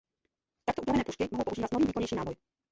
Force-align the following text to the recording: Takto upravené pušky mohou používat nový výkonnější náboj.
Takto 0.65 0.81
upravené 0.81 1.03
pušky 1.03 1.27
mohou 1.31 1.43
používat 1.43 1.71
nový 1.71 1.85
výkonnější 1.85 2.15
náboj. 2.15 2.35